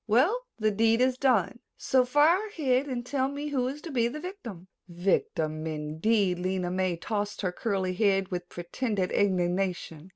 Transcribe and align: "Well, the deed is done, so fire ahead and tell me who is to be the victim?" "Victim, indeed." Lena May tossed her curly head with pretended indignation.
"Well, 0.07 0.47
the 0.57 0.71
deed 0.71 0.99
is 0.99 1.15
done, 1.19 1.59
so 1.77 2.05
fire 2.05 2.47
ahead 2.47 2.87
and 2.87 3.05
tell 3.05 3.27
me 3.27 3.49
who 3.49 3.67
is 3.67 3.81
to 3.83 3.91
be 3.91 4.07
the 4.07 4.19
victim?" 4.19 4.67
"Victim, 4.87 5.67
indeed." 5.67 6.39
Lena 6.39 6.71
May 6.71 6.97
tossed 6.97 7.41
her 7.41 7.51
curly 7.51 7.93
head 7.93 8.29
with 8.29 8.49
pretended 8.49 9.11
indignation. 9.11 10.09